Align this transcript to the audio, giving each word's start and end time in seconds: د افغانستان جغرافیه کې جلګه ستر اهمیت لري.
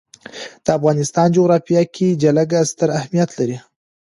د 0.65 0.67
افغانستان 0.77 1.27
جغرافیه 1.35 1.83
کې 1.95 2.07
جلګه 2.23 2.59
ستر 2.71 2.89
اهمیت 2.97 3.29
لري. 3.39 3.57